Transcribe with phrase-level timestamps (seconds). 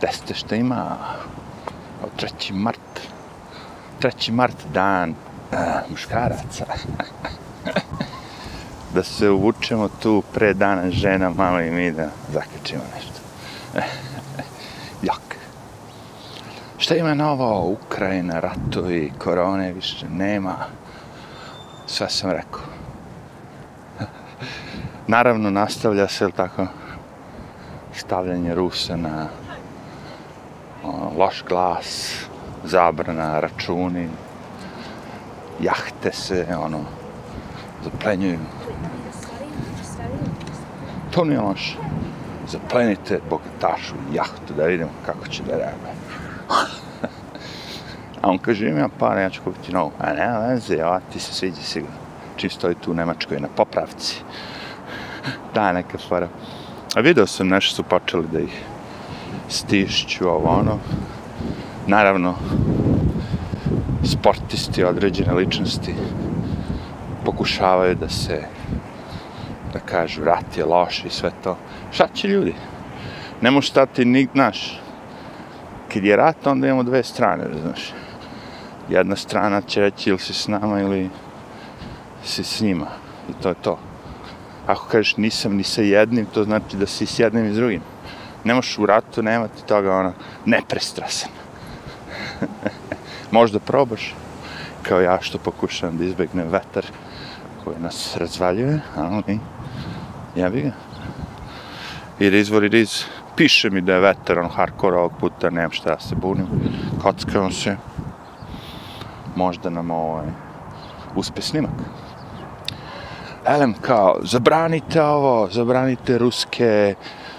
[0.00, 0.96] teste što ima
[2.02, 2.52] o 3.
[2.52, 3.00] mart.
[4.00, 4.30] 3.
[4.30, 5.14] mart dan
[5.52, 6.64] a, muškaraca.
[8.94, 13.20] da se uvučemo tu pre dana žena, malo i mi da zakačimo nešto.
[15.08, 15.36] Jak.
[16.78, 17.68] Šta ima novo?
[17.68, 20.54] Ukrajina, ratovi, korone, više nema.
[21.86, 22.62] Sve sam rekao.
[25.06, 26.66] Naravno, nastavlja se, tako,
[27.94, 29.26] stavljanje Rusa na
[30.84, 32.14] Ono, loš glas,
[32.64, 34.08] zabrana, računi,
[35.60, 36.80] jahte se, ono,
[37.84, 38.38] zaplenjuju.
[41.10, 41.76] To nije loše.
[42.48, 45.94] Zaplenite bogatašu jahtu da vidimo kako će da reaguje.
[48.22, 49.92] A on kaže, imam pare, ja ću kupiti novu.
[49.98, 51.96] A ne, veze, ova ti se sviđa sigurno.
[52.36, 54.16] Čim stoji tu u Nemačkoj na popravci.
[55.54, 56.28] Da, neka fora.
[56.96, 58.62] A video sam nešto su počeli da ih
[59.48, 60.78] stišću ovo ono.
[61.86, 62.34] Naravno,
[64.04, 65.94] sportisti, određene ličnosti
[67.24, 68.42] pokušavaju da se
[69.72, 71.56] da kažu rat je loš i sve to.
[71.92, 72.54] Šta će ljudi?
[73.40, 74.80] Ne može stati ni naš.
[75.92, 77.92] Kad je rat, onda imamo dve strane, znaš.
[78.88, 81.10] Jedna strana će reći ili si s nama ili
[82.24, 82.86] si s njima.
[83.30, 83.78] I to je to.
[84.66, 87.82] Ako kažeš nisam ni sa jednim, to znači da si s jednim i s drugim.
[88.44, 90.12] Ne možeš u ratu nemati toga, ono,
[90.44, 91.30] neprestrasan.
[93.30, 94.14] Možda probaš,
[94.82, 96.84] kao ja što pokušavam da izbegnem vetar
[97.64, 99.38] koji nas razvaljuje, ali
[100.36, 100.72] ja bi ga.
[102.18, 103.06] Jer izvor it.
[103.36, 106.46] Piše mi da je vetar, on hardcore ovog puta, nemam šta da se bunim.
[107.02, 107.76] Kockam se.
[109.36, 110.26] Možda nam ovaj,
[111.14, 111.70] uspe snimak.
[113.46, 116.94] Elem kao, zabranite ovo, zabranite ruske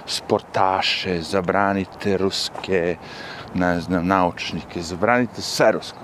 [0.06, 2.96] sportaše, zabranite ruske,
[3.54, 6.00] ne znam, naučnike, zabranite sve rusko.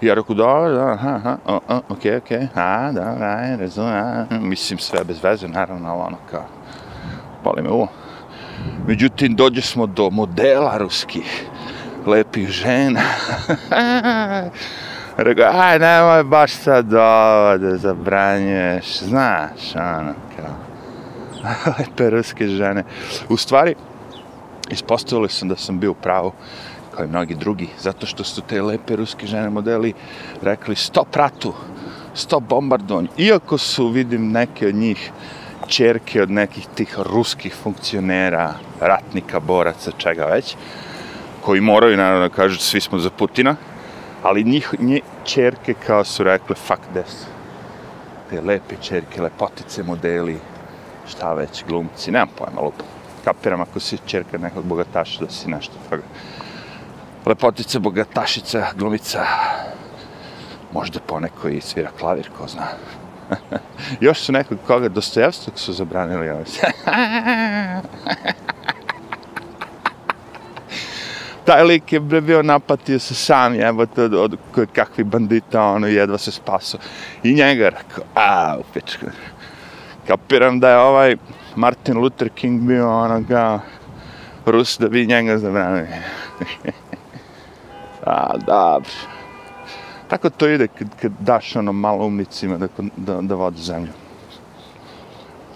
[0.00, 2.48] Ja rekao, da, da, aha, aha, o, o, okej, okay, okej, okay.
[2.54, 6.44] a, da, da, razumem, mislim sve bez veze, naravno, ali ono kao,
[7.44, 7.88] pali me uvo.
[8.86, 11.46] Međutim, dođe smo do modela ruskih,
[12.06, 13.00] lepih žena.
[15.16, 20.12] Rekao, aj, nemoj baš sad ovo da zabranjuješ, znaš, ono,
[21.64, 22.84] kao, lepe ruske žene.
[23.28, 23.74] U stvari,
[24.70, 26.32] ispostavili sam da sam bio u pravu,
[26.96, 29.92] kao i mnogi drugi, zato što su te lepe ruske žene modeli
[30.42, 31.54] rekli stop ratu,
[32.14, 33.08] stop bombardovanju.
[33.18, 35.12] Iako su, vidim, neke od njih
[35.66, 40.56] čerke od nekih tih ruskih funkcionera, ratnika, boraca, čega već,
[41.40, 43.56] koji moraju, naravno, kažu svi smo za Putina,
[44.22, 47.26] ali njih, nje, čerke kao su rekle fuck this.
[48.30, 50.38] Te lepe čerke, lepotice, modeli,
[51.08, 52.84] šta već, glumci, nemam pojma, lupo.
[53.24, 56.02] Kapiram ako si čerka nekog bogataša da si nešto toga
[57.26, 59.26] lepotica, bogatašica, glumica,
[60.72, 62.66] možda poneko i svira klavir, ko zna.
[64.00, 66.44] Još su nekog koga Dostojevstvog su zabranili ovaj
[71.44, 76.18] Taj lik je bio napatio se sam, jebote, od, od, od kakvih bandita, ono, jedva
[76.18, 76.78] se spaso.
[77.22, 79.06] I njega rekao, a, u pičku.
[80.06, 81.16] Kapiram da je ovaj
[81.56, 83.60] Martin Luther King bio onoga
[84.46, 85.88] Rus da bi njega zabranili.
[88.06, 88.80] A, da,
[90.08, 93.92] Tako to ide kad, kad daš ono malo umnicima da, da, da vode zemlju.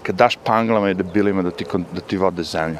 [0.03, 2.77] Kad daš panglama i debilima da ti, da ti vode zemlju.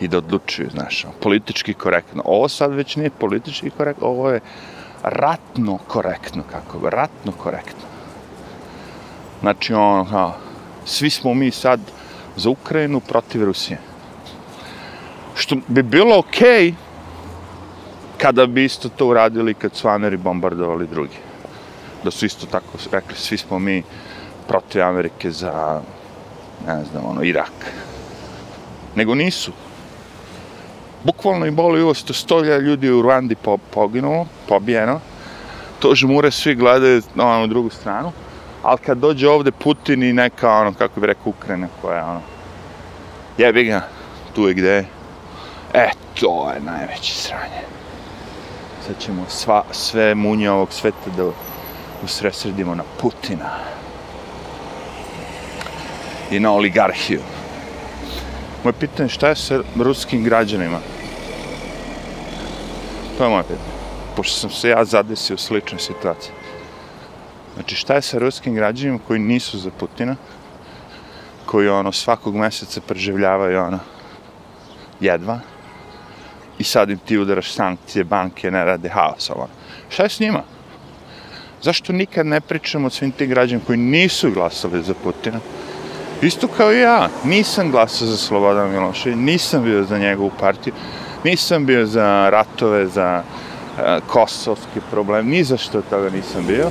[0.00, 2.22] I da odlučuju, znaš, ono, politički korektno.
[2.24, 4.40] Ovo sad već nije politički korektno, ovo je
[5.02, 7.88] ratno korektno, kako ratno korektno.
[9.40, 10.34] Znači, ono, kao,
[10.84, 11.80] svi smo mi sad
[12.36, 13.78] za Ukrajinu protiv Rusije.
[15.34, 16.74] Što bi bilo okej, okay,
[18.18, 21.16] kada bi isto to uradili kad su Ameri bombardovali drugi.
[22.04, 23.82] Da su isto tako rekli, svi smo mi
[24.48, 25.80] protiv Amerike za,
[26.66, 27.52] ne znam, ono, Irak.
[28.94, 29.52] Nego nisu.
[31.04, 35.00] Bukvalno i boli uvo, što stolja ljudi u Rwandi po, poginulo, pobijeno.
[35.78, 38.12] To žmure svi gledaju na onu drugu stranu.
[38.62, 42.20] Ali kad dođe ovde Putin i neka, ono, kako bi rekao, Ukrajina koja je, ono,
[43.38, 43.80] jebi ga,
[44.34, 44.84] tu je gde
[45.74, 45.90] E,
[46.20, 47.70] to je najveće sranje
[48.90, 51.30] sad ćemo sva, sve munje ovog sveta da
[52.04, 53.50] usresredimo na Putina
[56.30, 57.20] i na oligarhiju.
[58.64, 60.78] Moje pitanje šta je sa ruskim građanima?
[63.18, 63.80] To je moje pitanje.
[64.16, 66.32] Pošto sam se ja zadesio u sličnoj situaciji.
[67.54, 70.16] Znači šta je sa ruskim građanima koji nisu za Putina?
[71.46, 73.78] Koji ono svakog meseca preživljavaju ono
[75.00, 75.40] jedva?
[76.60, 79.48] i sad im ti udaraš sankcije, banke ne rade haos, ovo.
[79.88, 80.42] Šta je s njima?
[81.62, 85.40] Zašto nikad ne pričamo o svim tim građanima koji nisu glasali za Putina?
[86.22, 90.74] Isto kao i ja, nisam glasao za Slobodan Miloševića, nisam bio za njegovu partiju,
[91.24, 96.70] nisam bio za ratove, za uh, kosovski problem, ni za što toga nisam bio.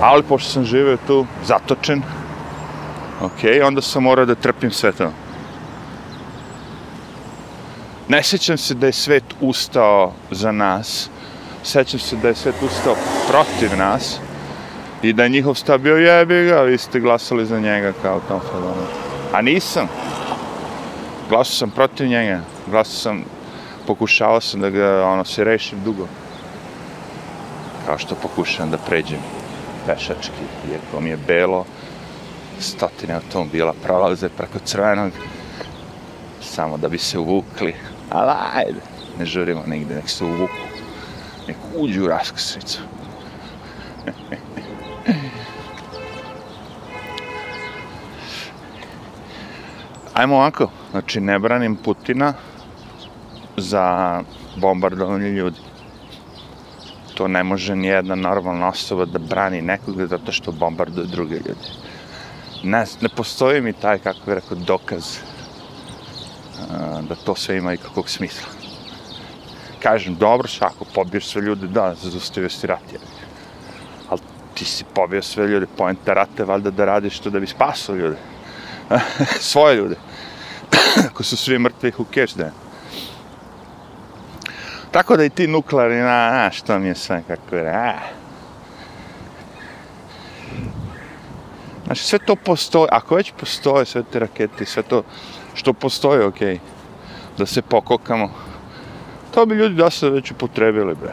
[0.00, 2.02] Ali pošto sam živeo tu, zatočen,
[3.20, 5.10] ok, onda sam morao da trpim sve to.
[8.08, 11.10] Ne sjećam se da je svet ustao za nas,
[11.62, 12.96] sećam se da je svet ustao
[13.28, 14.18] protiv nas
[15.02, 18.40] i da je njihov stav bio jebi ga, vi ste glasali za njega kao tom
[18.40, 18.86] fadonu.
[19.32, 19.88] A nisam.
[21.28, 22.40] Glasao sam protiv njega.
[22.70, 23.24] Glasao sam,
[23.86, 26.06] pokušao sam da ga ono, se rešim dugo.
[27.86, 29.18] Kao što pokušam da pređem
[29.86, 31.64] pešački, iako mi je belo,
[32.60, 35.12] stotine automobila prolaze preko crvenog,
[36.40, 37.74] samo da bi se uvukli.
[38.10, 38.80] Ali ajde,
[39.18, 40.76] ne žurimo nigde, nek se uvuku
[41.46, 42.80] nek uđu u raskrsnicu.
[50.14, 52.34] Ajmo ovako, znači ne branim Putina
[53.56, 54.22] za
[54.56, 55.58] bombardovanje ljudi.
[57.16, 61.70] To ne može ni jedna normalna osoba da brani nekoga zato što bombarduje druge ljude.
[62.62, 65.18] Ne, ne postoji mi taj, kako bih rekao, dokaz
[67.08, 68.56] da to sve ima i kakvog smisla
[69.86, 73.00] kažem, dobro, ako pobiješ sve ljude, da, zaustavio si rat, jer.
[74.08, 74.20] Ali
[74.54, 78.16] ti si pobio sve ljude, pojenta rata valjda da radiš to da bi spasao ljude.
[79.52, 79.96] Svoje ljude.
[81.10, 82.65] Ako su svi mrtvi, who cares then?
[84.96, 87.92] Tako da i ti nuklearni, na, na, što mi je sve, kako je, a.
[91.86, 95.02] Znači, sve to postoji, ako već postoje sve te rakete, sve to
[95.54, 96.58] što postoji, okej, okay,
[97.38, 98.30] da se pokokamo,
[99.34, 101.12] To bi ljudi da se već upotrebili, bre.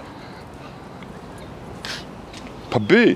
[2.70, 3.16] Pa bi.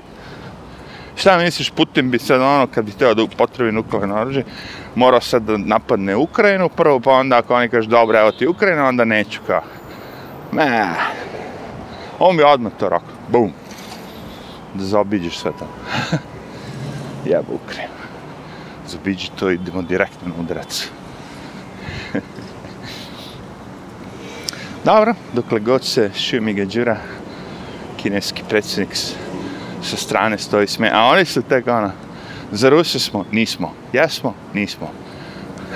[1.16, 4.44] Šta misliš, Putin bi sad ono, kad bi teo da upotrebi nuklearno oružje,
[4.94, 8.88] morao sad da napadne Ukrajinu prvo, pa onda ako oni kažu, dobro, evo ti Ukrajina,
[8.88, 9.62] onda neću kao.
[10.52, 10.94] Ne.
[12.18, 13.02] On mi odmah to rok.
[13.28, 13.52] Bum.
[14.74, 15.70] Da zaobiđeš sve tamo.
[17.30, 17.94] Jeba Ukrajinu.
[18.88, 20.88] Zaobiđi to, idemo direktno na udarac.
[24.84, 26.96] Dobro, dokle god se Šumi Gađura,
[27.96, 28.96] kineski predsjednik
[29.82, 31.90] sa strane stoji sme, a oni su tek ono,
[32.52, 34.90] za Ruse smo, nismo, jesmo, nismo.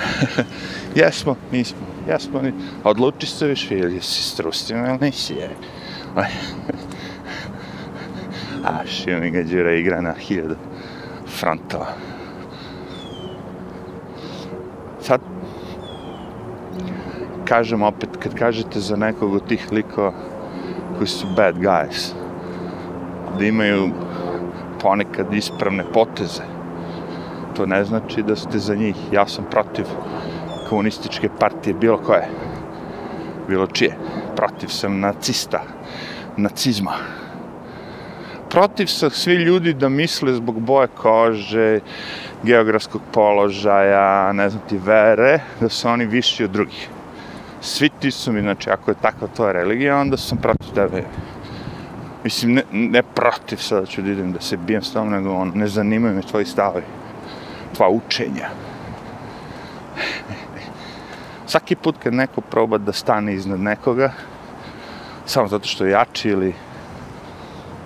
[0.95, 2.53] jesmo, nismo, jasno, ni,
[2.83, 5.49] Odluči se više, ili si s ili nisi, je.
[8.63, 10.55] a Šumi Đura igra na hiljadu
[11.39, 11.87] frontova.
[15.01, 15.21] Sad
[17.45, 20.13] kažem opet, kad kažete za nekog od tih likova
[20.97, 22.13] koji su bad guys,
[23.39, 23.89] da imaju
[24.81, 26.43] ponekad ispravne poteze,
[27.55, 28.95] to ne znači da ste za njih.
[29.11, 29.85] Ja sam protiv
[30.73, 32.27] komunističke partije, bilo koje,
[33.47, 33.93] bilo čije.
[34.35, 35.61] Protiv sam nacista,
[36.37, 36.97] nacizma.
[38.49, 41.79] Protiv sam svi ljudi da misle zbog boje kože,
[42.43, 46.89] geografskog položaja, ne znam ti, vere, da su oni viši od drugih
[47.63, 51.03] svi ti su mi, znači, ako je takva tvoja religija, onda sam protiv tebe.
[52.23, 55.51] Mislim, ne, ne protiv sada ću da idem da se bijem s tom, nego on,
[55.55, 56.81] ne zanimaju me tvoji stavi,
[57.75, 58.49] tvoja učenja.
[61.53, 64.11] Svaki put kad neko proba da stane iznad nekoga,
[65.25, 66.47] samo zato što je jači ili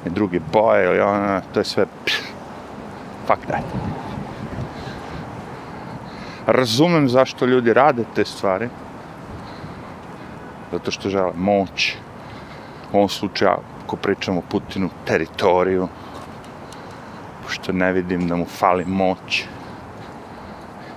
[0.06, 2.14] je druge boje ili ono, to je sve, pš,
[3.28, 3.64] fuck that.
[6.46, 8.70] Razumem zašto ljudi rade te stvari,
[10.72, 11.96] zato što žele moć.
[12.94, 13.52] U ovom slučaju,
[13.84, 15.88] ako pričamo o Putinu, teritoriju,
[17.44, 19.46] pošto ne vidim da mu fali moć.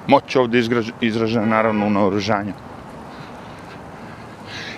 [0.07, 0.63] Moć ovdje
[1.01, 2.53] izražena naravno u naoružanju.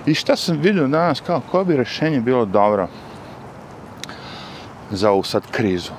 [0.07, 2.89] I šta sam vidio danas, kao koje bi rešenje bilo dobro
[4.91, 5.93] za ovu sad krizu?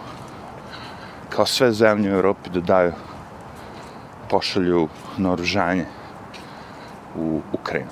[1.30, 2.92] Kao sve zemlje u Europi da daju,
[4.30, 4.88] pošalju
[5.18, 5.86] naoružanje
[7.15, 7.92] u Ukrajinu.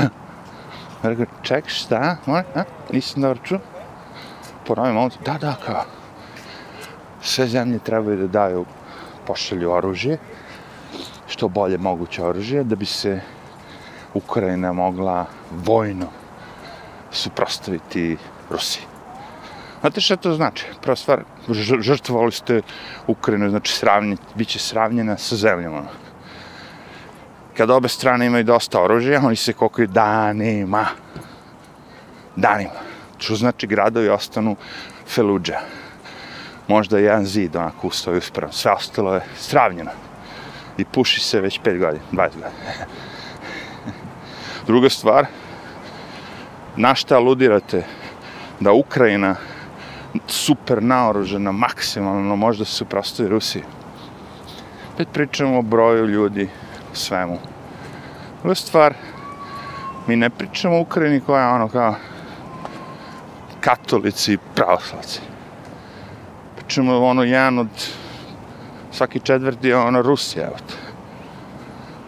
[1.02, 2.16] Rekao, ček, šta?
[2.26, 2.64] Moj, a?
[2.92, 3.58] Nisam dobro čuo?
[4.66, 5.84] Ponovim, on, da, da, kao.
[7.22, 8.64] Sve zemlje trebaju da daju,
[9.26, 10.18] pošalju oružje,
[11.26, 13.20] što bolje moguće oružje, da bi se
[14.14, 16.06] Ukrajina mogla vojno
[17.10, 18.16] suprostaviti
[18.50, 18.82] Rusiji.
[19.80, 20.66] Znate što to znači?
[20.80, 21.24] Prva stvar,
[21.80, 22.62] žrtvovali ste
[23.06, 25.74] Ukrajinu, znači sravnje, bit će sravnjena sa zemljom.
[25.74, 25.88] Kada
[27.56, 30.86] kad obe strane imaju dosta oružja, oni se kokaju danima.
[32.36, 32.80] Danima.
[33.18, 34.56] Što znači gradovi ostanu
[35.06, 35.60] feluđa.
[36.68, 38.52] Možda jedan zid onako ustoji uspravo.
[38.52, 39.90] Sve ostalo je stravnjeno.
[40.78, 42.50] I puši se već 5 godina, 20 godina.
[44.66, 45.26] Druga stvar,
[46.76, 47.84] na šta aludirate
[48.60, 49.36] da Ukrajina
[50.26, 52.84] super naoružena, maksimalno, možda se
[53.18, 53.62] i Rusiji.
[54.94, 56.48] Opet pričamo o broju ljudi,
[56.92, 57.38] o svemu.
[58.42, 58.94] Druga stvar,
[60.06, 61.94] mi ne pričamo o Ukrajini koja je ono kao
[63.60, 65.33] katolici i pravoslavci.
[66.74, 67.68] Pričamo ono jedan od
[68.90, 70.74] svaki četvrti je ono Rusija, evo te.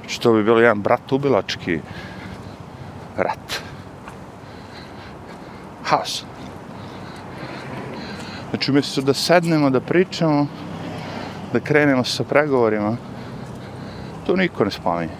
[0.08, 1.80] Što bi bilo jedan brat ubilački
[3.16, 3.62] rat.
[5.84, 6.24] Haos.
[8.50, 10.46] Znači, umjesto da sednemo, da pričamo,
[11.52, 12.96] da krenemo sa pregovorima,
[14.26, 15.14] to niko ne spominje.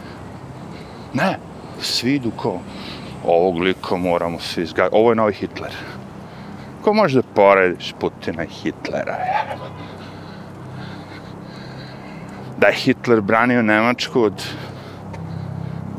[1.14, 1.38] Ne,
[1.80, 2.60] svi idu ko,
[3.24, 5.95] ovog lika moramo svi izgledati, ovo je novi Hitler.
[6.86, 9.16] Kako možeš da porediš Putina i Hitlera?
[12.58, 14.44] Da je Hitler branio Nemačku od,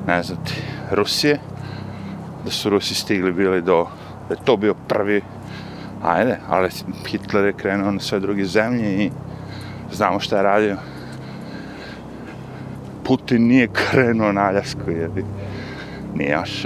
[0.08, 0.53] ne znam ti,
[0.91, 1.39] Rusije,
[2.46, 3.88] da su Rusi stigli bili do,
[4.29, 5.22] da je to bio prvi
[6.03, 6.70] ajde, ali
[7.08, 9.12] Hitler je krenuo na sve druge zemlje i
[9.91, 10.77] znamo šta je radio.
[13.03, 15.10] Putin nije krenuo na Aljasku, jer
[16.15, 16.65] nije još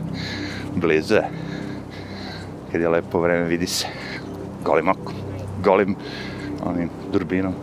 [0.82, 1.47] blize.
[2.72, 3.86] Kad je lepo vreme, vidi se
[4.64, 5.14] golim okom,
[5.64, 5.96] golim
[6.64, 7.54] onim durbinom.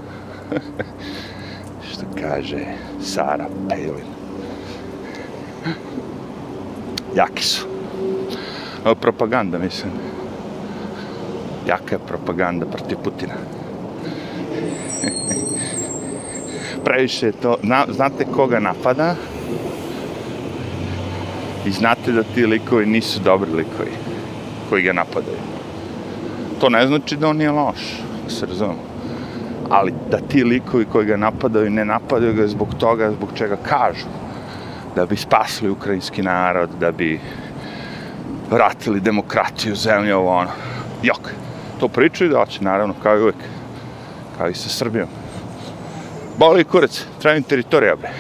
[1.91, 2.65] što kaže
[3.01, 4.05] Sara Palin.
[7.15, 7.67] Jaki su.
[8.85, 9.91] Ovo propaganda, mislim
[11.67, 13.33] jaka je propaganda protiv Putina.
[16.85, 19.15] Previše to, na, znate koga napada
[21.65, 23.91] i znate da ti likovi nisu dobri likovi
[24.75, 25.37] koji ga napadaju.
[26.59, 27.79] To ne znači da on nije loš,
[28.23, 28.83] da se razumemo.
[29.69, 34.05] Ali da ti likovi koji ga napadaju ne napadaju ga zbog toga, zbog čega kažu.
[34.95, 37.19] Da bi spasili ukrajinski narod, da bi
[38.51, 40.51] vratili demokratiju zemlje ovo ono.
[41.03, 41.31] Jok
[41.79, 43.43] to pričaju da će, naravno, kao i uvijek.
[44.37, 45.07] kao i sa Srbijom.
[46.37, 48.11] Boli kurac, trebam teritorija, bre.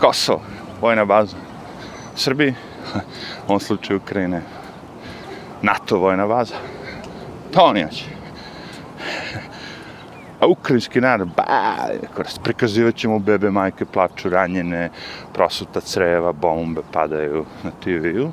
[0.00, 0.42] Kosovo,
[0.80, 1.36] vojna baza.
[2.16, 2.54] Srbiji,
[3.48, 4.42] u ovom slučaju Ukrajine,
[5.62, 6.54] NATO vojna baza.
[7.52, 8.04] To oni hoće.
[10.40, 11.76] A ukrajinski narod, ba,
[12.42, 14.90] prikazivat ćemo bebe, majke, plaču, ranjene,
[15.34, 18.30] prosuta creva, bombe padaju na TV-u.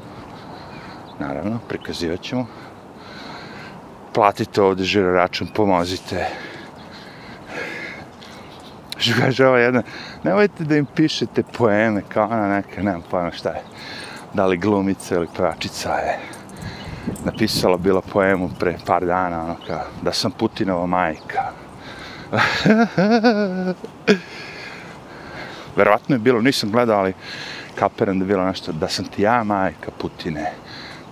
[1.20, 2.48] Naravno, prikazivat ćemo
[4.14, 6.26] platite ovdje žiro račun, pomozite.
[8.98, 9.84] Što kaže ova jedna,
[10.24, 13.62] nemojte da im pišete poeme kao ona neka, nemam pojma šta je.
[14.34, 16.39] Da li glumica ili pevačica je
[17.26, 21.52] napisala bila poemu pre par dana, ono kao, da sam Putinova majka.
[25.78, 27.14] Verovatno je bilo, nisam gledao, ali
[27.76, 30.52] kaperam da je bilo nešto, da sam ti ja majka Putine,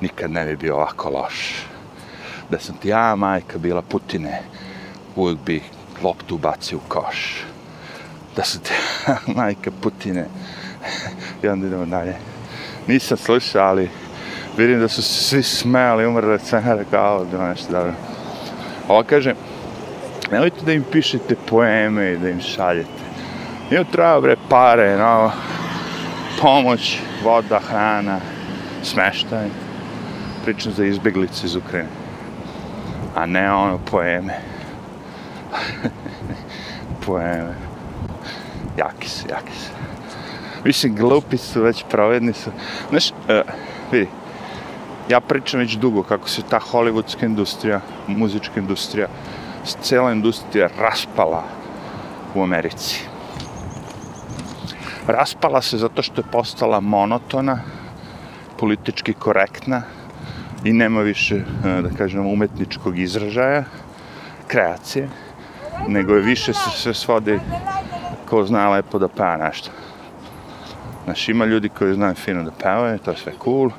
[0.01, 1.67] nikad ne bi bio ovako loš
[2.49, 4.41] da sam ti ja, majka, bila Putine,
[5.15, 5.63] uvijek bi
[6.03, 7.43] loptu bacio u koš.
[8.35, 8.71] Da sam ti
[9.07, 10.25] ja, majka, Putine,
[11.43, 12.15] i onda idemo dalje.
[12.87, 13.89] Nisam slušao, ali
[14.57, 16.41] vidim da su svi smeli, umrle od
[16.91, 17.93] kao, bilo nešto dobro.
[18.87, 19.35] Ovo kaže,
[20.31, 23.07] nemojte da im pišete poeme i da im šaljete.
[23.69, 25.31] Nije treba, bre, pare, no,
[26.41, 28.19] pomoć, voda, hrana,
[28.83, 29.47] smeštaj.
[30.45, 32.07] Pričam za izbjeglice iz Ukrajine
[33.17, 34.39] a ne ono poeme.
[37.05, 37.55] poeme.
[38.77, 39.71] Jaki su, jaki su.
[40.63, 42.51] Mislim, glupi su, već provedni su.
[42.89, 43.17] Znaš, uh,
[43.91, 44.07] vidi,
[45.09, 49.07] ja pričam već dugo kako se ta hollywoodska industrija, muzička industrija,
[49.81, 51.43] cela industrija raspala
[52.35, 53.05] u Americi.
[55.07, 57.59] Raspala se zato što je postala monotona,
[58.59, 59.81] politički korektna,
[60.63, 63.63] i nema više, e, da kažem, umetničkog izražaja,
[64.47, 65.09] kreacije,
[65.87, 67.39] nego je više se sve svodi
[68.29, 69.69] ko zna lepo da peva nešto.
[71.03, 73.69] Znaš, ima ljudi koji znaju fino da pevaju, to je sve cool,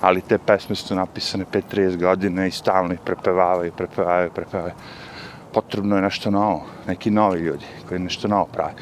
[0.00, 4.74] ali te pesme su napisane 5-30 godina i stalno ih prepevavaju, prepevavaju, prepevavaju.
[5.52, 8.74] Potrebno je nešto novo, neki novi ljudi koji nešto novo pravi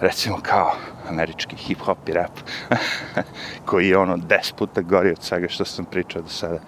[0.00, 0.72] recimo kao
[1.08, 2.38] američki hip-hop i rap,
[3.66, 6.58] koji je ono des puta gori od svega što sam pričao do sada.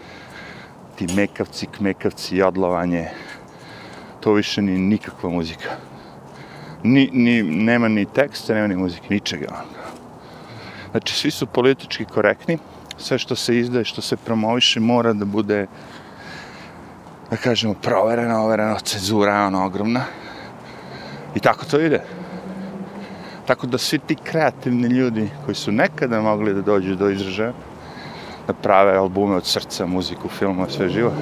[0.97, 3.09] Ti mekavci, kmekavci, odlovanje,
[4.21, 5.69] to više ni nikakva muzika.
[6.83, 9.65] Ni, ni, nema ni teksta, nema ni muzike, ničega.
[10.91, 12.59] Znači, svi su politički korektni,
[12.99, 15.67] sve što se izdaje, što se promoviše, mora da bude,
[17.31, 20.05] da kažemo, provereno, overeno, cenzura je ona ogromna.
[21.35, 22.03] I tako to ide.
[23.47, 27.53] Tako da svi ti kreativni ljudi koji su nekada mogli da dođu do izražaja,
[28.47, 31.13] da prave albume od srca, muziku, filmove, sve živo,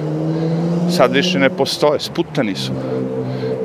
[0.97, 2.73] sad više ne postoje, sputani su.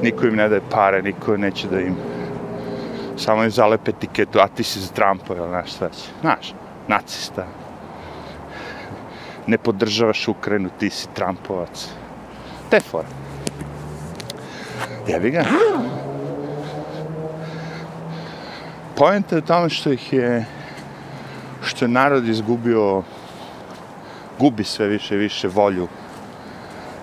[0.02, 1.97] Niko im ne daje pare, niko neće da im
[3.21, 6.11] samo im zalepe etiketu, a ti si za Trumpa, ili nešto šta.
[6.21, 6.55] Znaš,
[6.88, 7.47] nacista.
[9.47, 11.89] Ne podržavaš Ukrajinu, ti si Trumpovac.
[12.71, 13.09] Te fora.
[15.09, 15.45] Jebi ga.
[18.97, 20.47] Pojenta je tome što ih je
[21.63, 23.03] što je narod izgubio
[24.39, 25.89] gubi sve više i više volju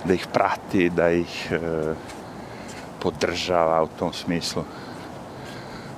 [0.05, 1.59] da ih prati, da ih e,
[2.99, 4.63] podržava u tom smislu.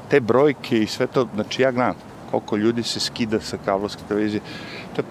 [0.09, 1.95] Te brojke i sve to, znači ja gledam
[2.31, 4.41] koliko ljudi se skida sa kablovske televizije,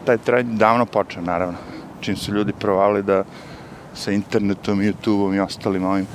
[0.04, 1.58] taj trend davno počeo, naravno.
[2.00, 3.24] Čim su ljudi provali da
[3.94, 6.06] sa internetom, YouTube-om i ostalim ovim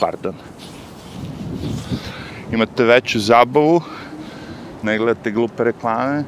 [0.00, 0.34] pardon
[2.52, 3.80] imate veću zabavu
[4.82, 6.24] ne gledate glupe reklame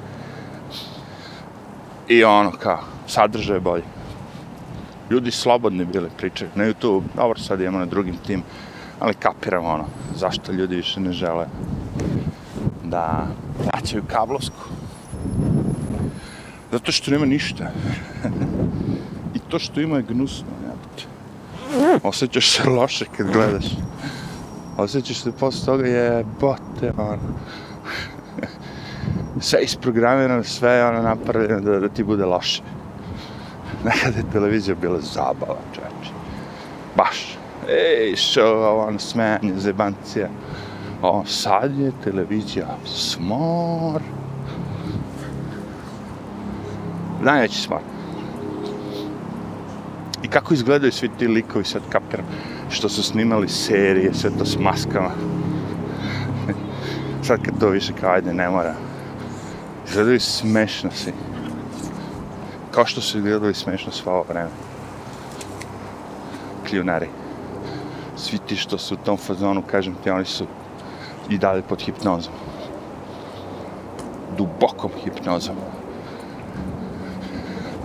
[2.09, 3.85] i ono kao sadržaj bolji
[5.11, 8.43] ljudi slobodni bili pričaju na YouTube, dobro sad imamo na drugim tim,
[9.01, 9.85] ali kapiram ono,
[10.17, 11.47] zašto ljudi više ne žele
[12.85, 13.27] da
[13.63, 14.76] plaćaju kablovsku.
[16.73, 17.71] Zato što nema ništa.
[19.35, 20.47] I to što ima je gnusno.
[22.03, 23.65] Osjećaš se loše kad gledaš.
[24.77, 27.19] Osjećaš se posle toga je bote, ono.
[29.41, 32.63] sve isprogramirano, sve je ono napravljeno da, da ti bude loše
[33.87, 36.13] nekada je televizija bila zabava, čeče.
[36.97, 37.39] Baš.
[37.69, 40.29] Ej, šo, ono, smejanje, zebancija.
[41.03, 44.03] O, sad je televizija smor.
[47.27, 47.81] Najveći smor.
[50.23, 52.27] I kako izgledaju svi ti likovi, sad kapiram,
[52.71, 55.11] što su snimali serije, sve to s maskama.
[57.27, 58.75] sad kad to više kao, ajde, ne mora.
[59.87, 61.13] Izgledaju smešno svi
[62.77, 64.51] kao što su gledali smešno sva ovo vreme.
[66.69, 67.09] Kljunari.
[68.17, 70.47] Svi ti što su u tom fazonu, kažem ti, oni su
[71.31, 72.33] i dalje pod hipnozom.
[74.39, 75.57] Dubokom hipnozom.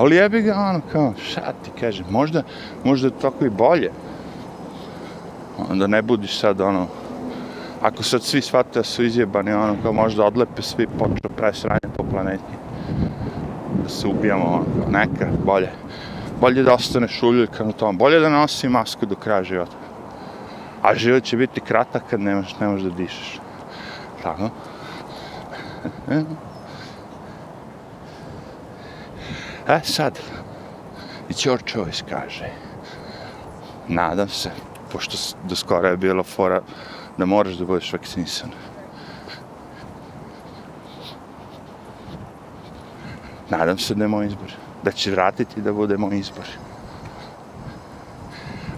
[0.02, 2.44] Ali jebi ga ono kao, šta ti kažem, možda,
[2.84, 3.92] možda je tako i bolje.
[5.70, 6.88] Onda ne budiš sad ono,
[7.82, 12.04] ako sad svi shvate da su izjebani, ono kao možda odlepe svi počeo presranje po
[12.04, 12.58] planeti
[13.84, 15.70] da se ubijamo, ono, neka, bolje.
[16.40, 19.78] Bolje da ostaneš šuljuljka na tom, bolje da nosi masku do kraja života.
[20.82, 23.40] A život će biti kratak kad nemaš, ne možeš da dišeš.
[24.24, 24.50] Tako?
[26.12, 26.24] E,
[29.72, 30.20] E sad,
[31.30, 32.50] i George Choice kaže,
[33.88, 34.52] nadam se,
[34.92, 36.62] pošto do skora je bilo fora
[37.18, 38.50] da moraš da budeš vakcinisan.
[43.50, 44.52] Nadam se da je moj izbor.
[44.84, 46.48] Da će vratiti da bude moj izbor.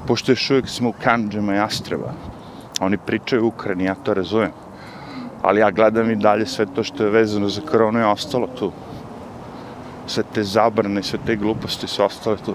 [0.07, 2.13] Pošto još uvijek smo u kanđama i astreva,
[2.81, 4.51] oni pričaju u Ukrajini, ja to razumijem.
[5.41, 8.71] Ali ja gledam i dalje sve to što je vezano za koronu je ostalo tu.
[10.07, 12.53] Sve te zabrane, sve te gluposti su ostale tu.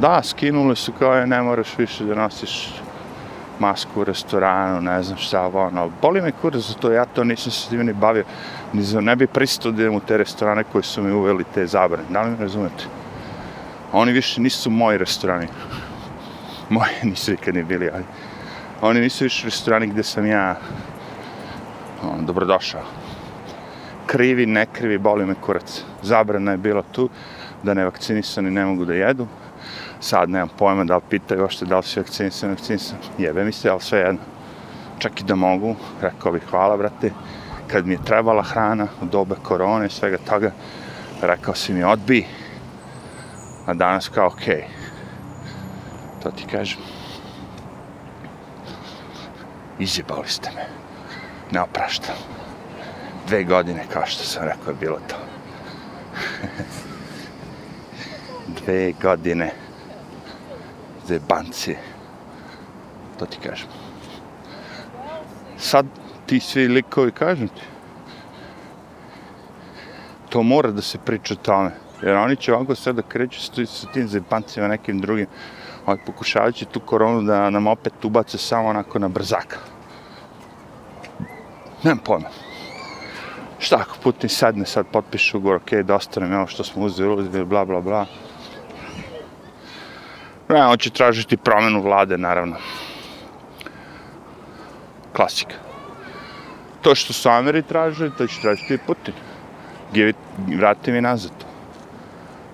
[0.00, 2.68] Da, skinule su kao je, ne moraš više da nosiš
[3.58, 7.52] masku u restoranu, ne znam šta, ono, boli me kurac za to, ja to nisam
[7.52, 8.24] se tim ni bavio,
[8.72, 11.66] ni za ne bi pristao da idem u te restorane koji su mi uveli te
[11.66, 12.84] zabrane, da li mi razumete?
[13.92, 15.46] Oni više nisu moji restorani,
[16.70, 18.04] moji nisu nikad ni bili, ali
[18.80, 20.56] oni nisu više restorani gde sam ja
[22.02, 23.05] on, dobrodošao.
[24.16, 25.82] Krivi, ne krivi, boli me kurac.
[26.02, 27.08] Zabrana je bila tu
[27.62, 29.26] da nevakcinisani ne mogu da jedu,
[30.00, 33.70] sad nemam pojma da li pitaju ošte da li si vakcinisan, vakcinisan, jebe mi se,
[33.70, 34.20] ali sve jedno.
[34.98, 37.10] Čak i da mogu, rekao bih hvala, brate,
[37.68, 40.52] kad mi je trebala hrana u dobe korone i svega toga,
[41.22, 42.24] rekao si mi odbi,
[43.66, 44.54] a danas kao okej.
[44.54, 44.86] Okay.
[46.22, 46.78] To ti kažem.
[49.78, 50.66] Izjebali ste me.
[51.52, 52.35] Ne opraštam.
[53.26, 55.16] Dve godine, kao što sam rekao, je bilo to.
[58.62, 59.52] Dve godine
[61.06, 61.78] zebancije.
[63.18, 63.68] To ti kažem.
[65.58, 65.86] Sad
[66.26, 67.62] ti svi likovi kažem ti.
[70.28, 71.70] To mora da se priča o tome.
[72.02, 75.26] Jer oni će ovako sad da kreću sa tim zebancima nekim drugim
[75.86, 79.56] ovaj, pokušavajući tu koronu da nam opet ubace samo onako na brzaka.
[81.82, 82.45] Nemam pojma.
[83.58, 86.84] Šta ako Putin sadne, sad potpišu ugovor, okej, okay, dosta nam je ovo što smo
[86.84, 88.06] uzeli, uzeli, bla, bla, bla.
[90.48, 92.56] Ne, on će tražiti promjenu vlade, naravno.
[95.12, 95.54] Klasika.
[96.82, 99.14] To što su Ameri tražili, to će tražiti i Putin.
[99.92, 100.16] Give it,
[100.58, 101.46] vrati mi nazad to.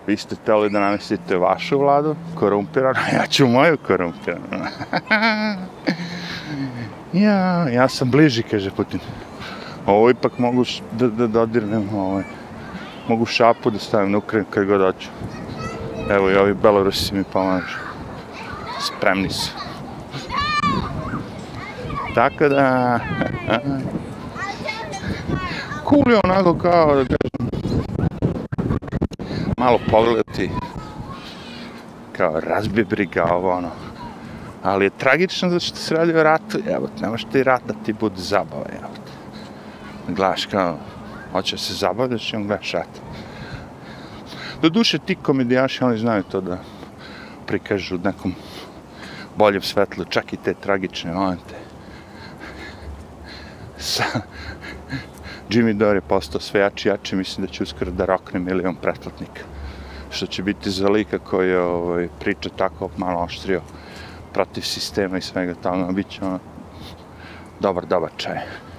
[0.06, 4.44] Vi ste teli da namestite vašu vladu, korumpiranu, ja ću moju korumpiranu.
[7.26, 9.00] ja, ja sam bliži, kaže Putin.
[9.86, 12.24] Ovo ipak mogu da, da dodirnem, ovaj.
[13.08, 15.08] mogu šapu da stavim na Ukrajinu kad god hoću.
[16.10, 17.78] Evo i ovi Belorusi mi pomažu.
[18.80, 19.50] Spremni su.
[22.14, 22.98] Tako da...
[25.88, 27.48] cool je onako kao da kažem
[29.58, 30.50] malo pogledati
[32.16, 33.70] kao razbije briga ovo ono
[34.62, 37.74] ali je tragično zato što se radi o ratu evo ne može ti rat da
[37.84, 38.64] ti bude zabava
[40.12, 40.78] evo gledaš kao
[41.32, 42.88] hoće se zabavljaš i on gledaš šat.
[44.62, 46.58] do duše ti komedijaši oni znaju to da
[47.46, 48.34] prikažu nekom
[49.36, 51.54] boljem svetlu čak i te tragične momente
[53.78, 54.04] sa
[55.50, 59.42] Jimmy Dore je postao sve jači jači, mislim da će uskoro da rokne milion pretplatnika.
[60.10, 63.60] Što će biti za lika koji je ovaj, priča tako malo oštrio
[64.32, 66.38] protiv sistema i svega tamo, bit će ono
[67.60, 68.71] dobar, dobar čaj.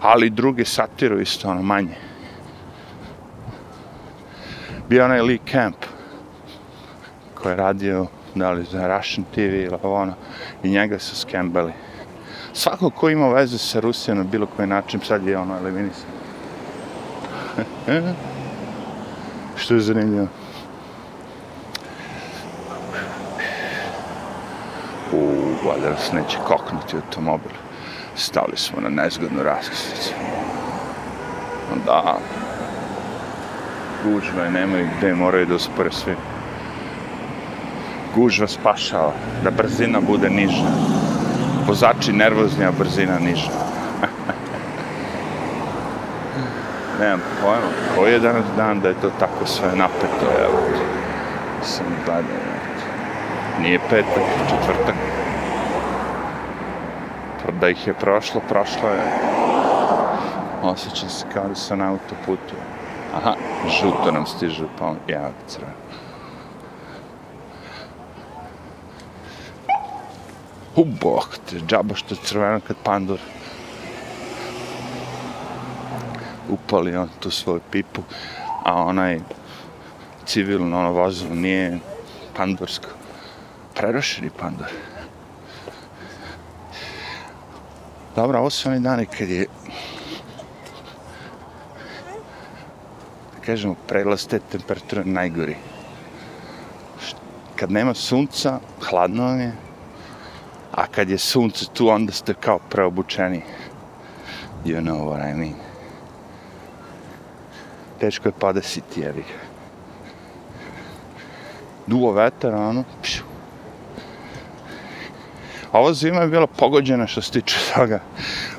[0.00, 1.96] Ali druge satiru isto ono manje.
[4.88, 5.76] Bio onaj Lee Camp
[7.34, 10.14] koji je radio da li za Russian TV ili ono
[10.62, 11.72] i njega su skembali
[12.58, 16.10] svako ko ima veze sa Rusijom na bilo koji način, sad je ono eliminisan.
[19.56, 20.26] Što je zanimljivo.
[25.12, 25.18] U,
[25.68, 27.67] valjda nas neće koknuti automobil.
[28.18, 30.14] Stali smo na nezgodnu raskrsnicu.
[31.72, 32.18] Onda,
[34.04, 36.14] Gužva je, nemaju gde, moraju da uspore svi.
[38.14, 39.12] Gužva spašava,
[39.44, 40.98] da brzina bude niža
[41.68, 43.50] vozači nervozni, a brzina niža.
[47.00, 50.58] Nemam pojma, koji je danas dan da je to tako sve napeto, evo.
[51.62, 52.24] Sam gledao,
[53.60, 54.94] Nije petak, četvrtak.
[57.52, 59.02] Da ih je prošlo, prošlo je.
[60.62, 62.54] Osjećam se kao da sam na autoputu.
[63.14, 63.34] Aha,
[63.80, 65.72] žuto nam stiže, pa ja crveno.
[70.76, 73.18] U bok te, džaba što je crveno kad pandur.
[76.48, 78.02] Upali on tu svoju pipu,
[78.64, 79.20] a onaj
[80.26, 81.78] civilno ono vozilo nije
[82.36, 82.88] pandursko.
[83.74, 84.66] Prerošeni pandur.
[88.16, 89.46] Dobra, ovo su oni dani kad je
[93.34, 95.56] da kažemo, prelaz te temperature najgori.
[97.56, 99.52] Kad nema sunca, hladno je,
[100.72, 103.42] a kad je sunce tu, onda ste kao preobučeni.
[104.64, 105.54] You know what I mean.
[108.00, 109.40] Teško je podesiti, jevi ga.
[111.86, 113.27] Duo vetar, ono, pšu.
[115.72, 118.00] Ova zima je bila pogođena što se tiče toga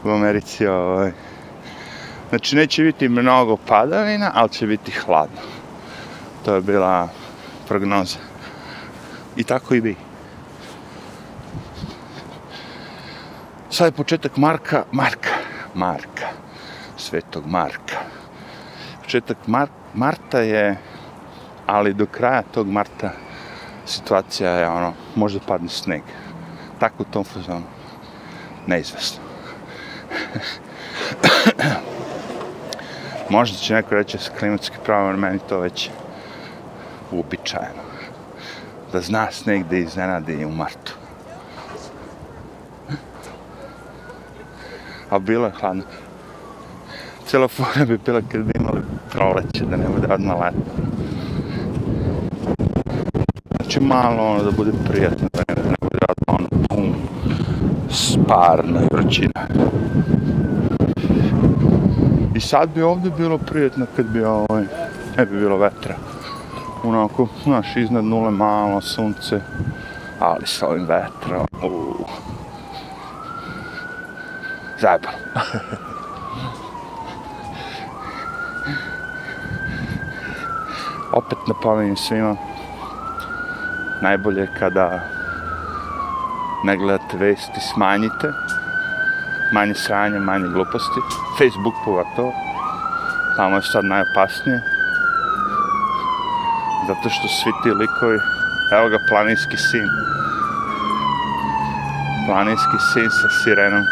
[0.04, 0.67] u Americi.
[0.67, 1.12] Ovaj.
[2.30, 5.41] Znači, neće biti mnogo padavina, ali će biti hladno.
[6.45, 7.10] To je bila
[7.67, 8.17] prognoza.
[9.38, 9.95] I tako i bi.
[13.80, 15.30] sad je početak Marka, Marka,
[15.74, 16.28] Marka,
[16.98, 17.95] svetog Marka.
[19.04, 20.78] Početak Mar Marta je,
[21.65, 23.12] ali do kraja tog Marta
[23.86, 26.02] situacija je ono, možda padne sneg.
[26.79, 27.65] Tako u tom fazonu.
[28.67, 29.19] Neizvesno.
[33.29, 35.89] možda će neko reći sa klimatski pravo, meni to već
[37.11, 37.83] uobičajeno.
[38.91, 40.93] Da zna sneg da iznenadi u Martu.
[45.09, 45.83] a bilo je hladno.
[47.25, 50.57] Cijela fora bi bila kad bi imali proleće, da ne bude odmah leto.
[53.55, 55.48] Znači malo ono da bude prijatno, da
[57.89, 59.47] sparna vrućina.
[62.36, 64.63] I sad bi ovdje bilo prijetno kad bi ovaj,
[65.17, 65.95] ne bi bilo vetra.
[66.84, 69.41] Onako, znaš, iznad nule malo sunce,
[70.19, 72.06] ali sa ovim vetrom, uuu
[74.82, 75.17] zajebano.
[81.19, 82.36] Opet napominjem svima
[84.02, 84.99] Najbolje kada
[86.63, 88.34] ne gledate vesti, smanjite.
[89.52, 91.02] Manje sranja, manje gluposti.
[91.38, 92.34] Facebook pogotovo.
[93.38, 94.62] Tamo je sad najopasnije.
[96.88, 98.19] Zato što svi ti likovi,
[98.72, 99.89] evo ga planinski sin.
[102.28, 103.86] Planinski sin sa sirenom.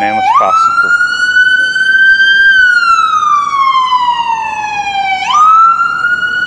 [0.00, 0.88] Nema spasa tu.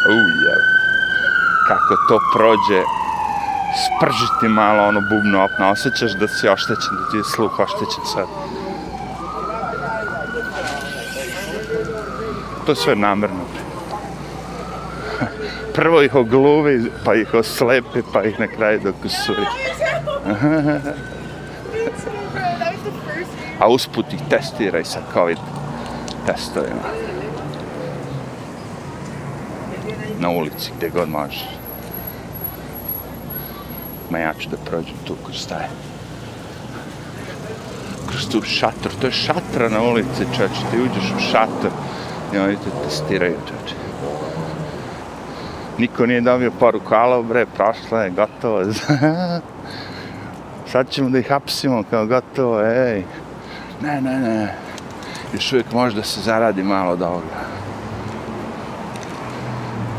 [0.10, 0.66] Uj, evo.
[1.68, 2.84] Kako to prođe,
[3.86, 8.28] spržiti malo ono bubno opno, osjećaš da si oštećen, da ti je sluh oštećen sad.
[12.66, 13.42] To je sve namerno.
[15.76, 19.46] Prvo ih ogluvi, pa ih oslepi, pa ih na kraju dokusuri.
[23.60, 25.38] A usput ih testiraj sa COVID
[26.26, 26.90] testovima.
[30.20, 31.65] Na ulici, gdje god možeš.
[34.10, 35.68] Ma ja ću da prođem tu kroz taj.
[38.10, 38.92] Kroz tu šator.
[39.02, 40.62] To je šatra na ulici, čoče.
[40.72, 41.72] Ti uđeš u šator
[42.34, 43.76] i oni te testiraju, čoče.
[45.78, 48.64] Niko nije dobio poruku, alo bre, prošla je, gotovo.
[50.72, 53.04] Sad ćemo da ih hapsimo, kao gotovo, ej.
[53.82, 54.56] Ne, ne, ne.
[55.34, 57.46] Još uvijek možda se zaradi malo od ovoga.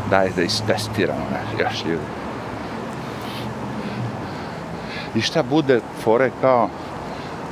[0.09, 1.25] Daj da istestiramo,
[1.59, 2.16] još ljudi.
[5.17, 6.69] I šta bude fore kao,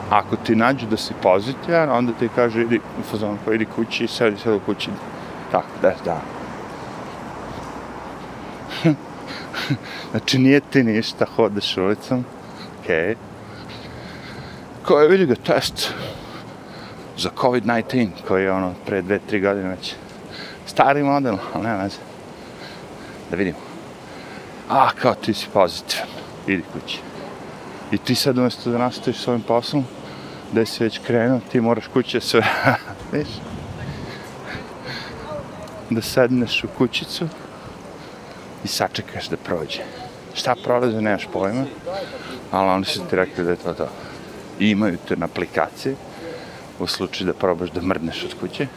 [0.09, 2.79] ako ti nađu da si pozitivan, onda ti kaže, idi,
[3.11, 4.89] fazon, pa idi kući i sedi sad u kući.
[5.51, 6.21] Tako, da, da.
[10.11, 12.25] znači, nije ti ništa, hodeš ulicom,
[12.83, 12.95] okej.
[12.95, 13.15] Okay.
[14.85, 15.93] Ko je, vidi ga, test
[17.17, 19.95] za COVID-19, koji je ono, pre dve, tri godine već.
[20.65, 21.97] Stari model, ali nema veze.
[23.31, 23.57] Da vidimo.
[24.69, 26.07] A, kao ti si pozitivan,
[26.47, 27.14] idi kući.
[27.91, 29.85] I ti sad umjesto da nastaviš s ovim poslom,
[30.51, 32.43] da si već krenuo, ti moraš kuće sve,
[33.13, 33.27] viš?
[35.89, 37.27] Da sedneš u kućicu
[38.63, 39.81] i sačekaš da prođe.
[40.33, 41.65] Šta prolaze, nemaš pojma,
[42.51, 43.87] ali oni su ti rekli da je to to.
[44.59, 45.95] I imaju te na aplikacije,
[46.79, 48.67] u slučaju da probaš da mrdneš od kuće.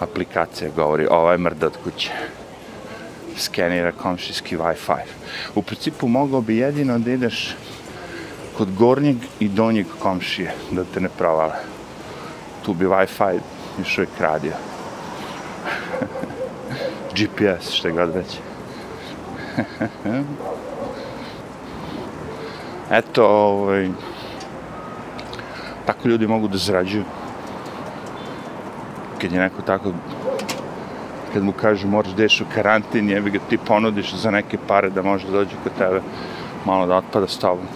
[0.00, 2.10] Aplikacija govori, ovaj mrda od kuće
[3.36, 5.00] skenira komšijski Wi-Fi.
[5.54, 7.56] U principu mogao bi jedino da ideš
[8.56, 11.54] kod gornjeg i donjeg komšije, da te ne provale.
[12.64, 13.38] Tu bi Wi-Fi
[13.78, 14.52] još uvijek radio.
[17.16, 18.38] GPS, što god već.
[22.90, 23.88] Eto, ovaj,
[25.86, 27.04] tako ljudi mogu da zrađuju.
[29.20, 29.92] Kad je neko tako
[31.34, 34.90] kad mu kažu moraš da ješ u karantin, jebi ga ti ponudiš za neke pare
[34.90, 36.00] da može da dođe kod tebe
[36.64, 37.66] malo da otpada s tobom.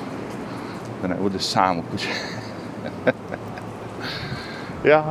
[1.02, 2.08] Da ne bude sam u kući.
[4.90, 5.04] ja.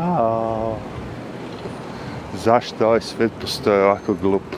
[2.44, 4.56] Zašto ovaj svet postoje ovako glup?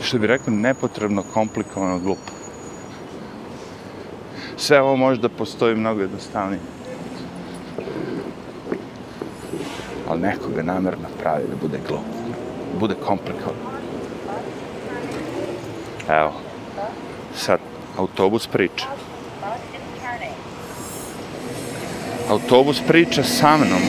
[0.00, 2.18] Što bi rekao, nepotrebno, komplikovano, glup.
[4.56, 6.77] Sve ovo može da postoji mnogo jednostavnije.
[10.18, 12.00] Ali neko ga namjerno pravi da bude glup,
[12.80, 13.56] bude komplikovan.
[16.08, 16.32] Evo,
[17.36, 17.60] sad
[17.98, 18.86] autobus priča.
[22.30, 23.82] Autobus priča sa mnom.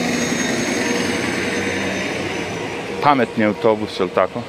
[3.02, 4.40] Pametni autobus, je li tako?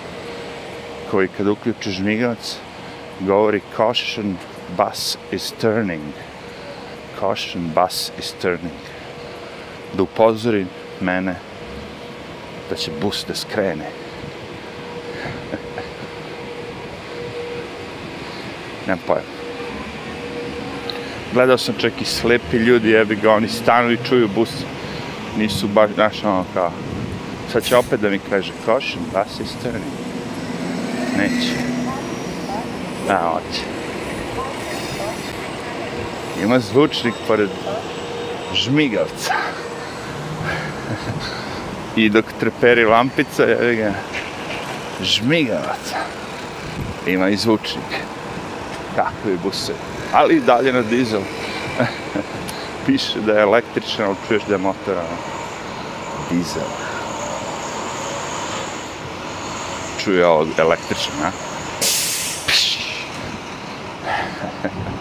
[1.12, 2.58] Koji kad uključiš žmigavac,
[3.20, 4.36] govori caution
[4.78, 6.14] bus is turning.
[7.20, 8.82] Caution bus is turning.
[9.94, 10.66] Da upozori
[11.02, 11.36] mene
[12.72, 13.86] da će bus da skrene.
[18.88, 19.22] Nemam pojma.
[21.34, 24.50] Gledao sam čak i slepi ljudi, jebi ga, oni stanu i čuju bus.
[25.38, 26.72] Nisu baš, znaš, ono kao...
[27.52, 29.84] Sad će opet da mi kaže, košem, da se turning.
[31.18, 31.54] Neće.
[33.08, 33.62] Da, hoće.
[36.44, 37.50] Ima zvučnik pored
[38.54, 39.34] žmigavca
[41.96, 43.94] i dok treperi lampica, je ga,
[45.02, 45.94] žmigavac.
[47.08, 47.92] Ima i zvučnik.
[48.96, 49.74] Kakvi buse.
[50.14, 51.22] Ali i dalje na dizel.
[52.86, 54.96] Piše da je električna, ali čuješ da je motor
[56.32, 56.68] dizel.
[60.04, 61.32] Čuje ovo električna, a?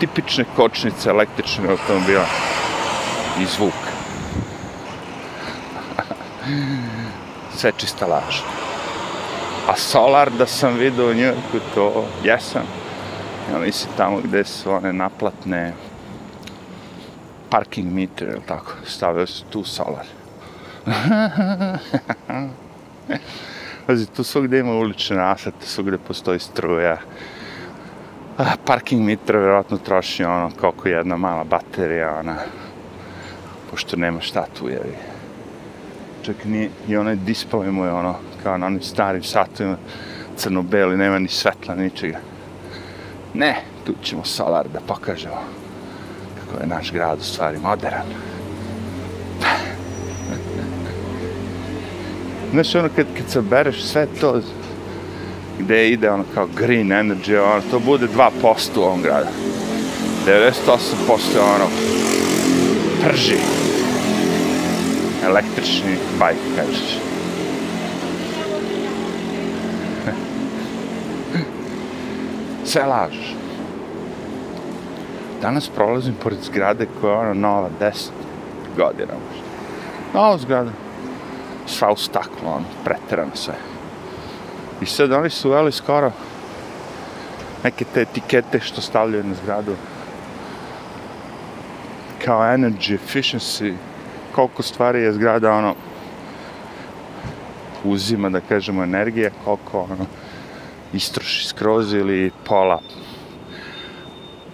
[0.00, 2.26] tipične kočnice električnog automobila
[3.40, 3.89] i zvuk.
[7.60, 8.40] Sve čista laž.
[9.68, 12.62] A solar da sam vidio u Njurku, to jesam.
[13.52, 15.72] Ja mislim tamo gde su one naplatne
[17.50, 20.06] parking meter, ili tako, stavio su tu solar.
[23.86, 26.96] Pazi, tu svugde ima ulične rasvete, svugde postoji struja.
[28.38, 32.36] A, parking meter vjerojatno troši ono koliko jedna mala baterija, ona,
[33.70, 35.09] pošto nema šta tu, jevi.
[36.22, 39.76] Čak ni, i onaj display mu je ono, kao na onim starim satovima,
[40.36, 42.18] crno-beli, nema ni svetla, ničega.
[43.34, 43.56] Ne,
[43.86, 45.60] tu ćemo solar da pokažemo
[46.50, 48.08] kako je naš grad u stvari modern.
[52.52, 54.40] Znaš, ono, kad, kad se bereš sve to,
[55.58, 58.06] gde ide ono kao green energy, ono, to bude
[58.42, 59.28] 2% u ovom gradu.
[60.26, 60.68] 98%
[61.54, 61.66] ono,
[63.04, 63.36] prži.
[65.24, 66.98] Električni bajk, kažeš.
[72.70, 73.34] Sve lažeš.
[75.42, 78.10] Danas prolazim pored zgrade koja je ono nova, 10
[78.76, 79.44] godina možda.
[80.14, 80.70] Nova zgrada
[81.66, 83.54] sva u staklu, ono, preterano sve.
[84.80, 86.12] I sad oni su uveli skoro
[87.64, 89.74] neke te etikete što stavljaju na zgradu
[92.24, 93.74] kao energy efficiency,
[94.34, 95.74] koliko stvari je zgrada, ono,
[97.84, 100.06] uzima, da kažemo, energije, koliko, ono,
[100.92, 102.80] istroši skroz ili pola.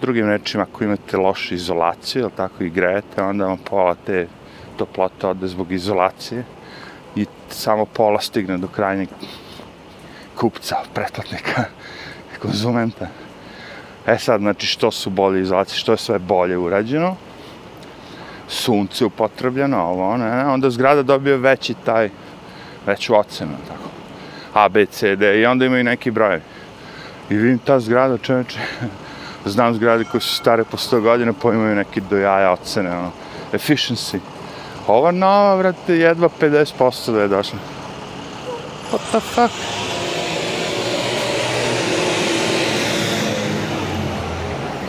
[0.01, 4.27] Drugim rečima, ako imate lošu izolaciju, tako i grejete, onda vam pola te
[4.77, 6.43] toplote ode zbog izolacije
[7.15, 9.09] i samo pola stigne do krajnjeg
[10.35, 11.63] kupca, pretplatnika,
[12.41, 13.07] konzumenta.
[14.07, 17.15] E sad, znači, što su bolje izolacije, što je sve bolje urađeno,
[18.47, 22.09] sunce upotrebljeno, ovo, ne, onda zgrada dobije veći taj,
[22.85, 23.89] veću ocenu, tako.
[24.53, 26.41] A, B, C, D, i onda imaju neki brojevi.
[27.29, 28.59] I vidim ta zgrada, čoveče,
[29.45, 33.11] znam zgrade koje su stare po 100 godina, pa imaju neki do jaja ocene, ono,
[33.53, 34.19] efficiency,
[34.87, 37.59] Ova nova, vrate, jedva 50% da je došla.
[38.91, 39.53] What the fuck?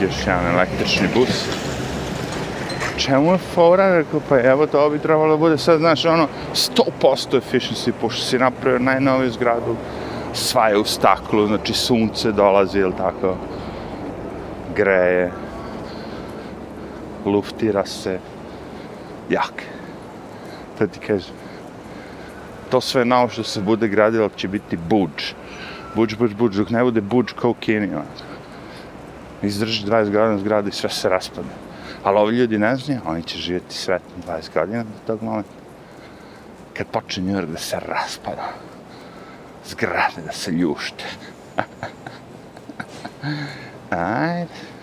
[0.02, 1.67] Još jedan električni bus.
[2.98, 3.94] Čemu je fora?
[3.94, 8.38] Rekao, pa evo to bi trebalo da bude sad, znaš, ono, 100% efficiency, pošto si
[8.38, 9.76] napravio najnoviju zgradu,
[10.32, 13.36] sva je u staklu, znači sunce dolazi, ili tako,
[14.76, 15.32] greje,
[17.24, 18.18] luftira se,
[19.30, 19.62] jak
[20.78, 21.34] To ti kažem.
[22.70, 25.32] To sve nao što se bude gradilo će biti buđ.
[25.94, 27.88] Buđ, buđ, buđ, dok ne bude buđ kao u Kini.
[29.42, 31.67] Izdrži 20 godina zgrada i sve se raspada.
[32.02, 35.50] Ali ovi ljudi ne znaju, oni će živjeti sretno 20 godina do tog momenta.
[36.74, 38.52] Kad počne New York da se raspada.
[39.66, 41.04] Zgrade da se ljušte.
[43.90, 44.77] Ajde.